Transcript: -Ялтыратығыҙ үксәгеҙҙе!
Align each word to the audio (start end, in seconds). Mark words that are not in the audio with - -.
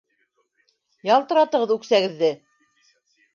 -Ялтыратығыҙ 1.15 1.75
үксәгеҙҙе! 1.77 2.33